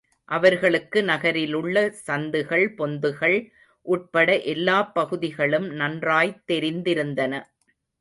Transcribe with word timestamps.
அவர்களுக்கு 0.29 1.03
நகரிலுள்ள 1.03 1.91
சந்துக்கள், 1.99 2.73
பொந்துக்கள் 2.77 3.37
உட்பட 3.85 4.39
எல்லாப் 4.39 4.93
பகுதிகளும் 4.93 5.69
நன்றாய்த் 5.75 6.43
தெரிந்திருந்தன. 6.47 7.33